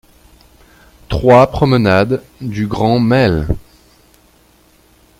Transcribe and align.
trois 1.09 1.45
promenade 1.51 2.23
du 2.39 2.65
Grand 2.65 2.99
Mail 2.99 3.45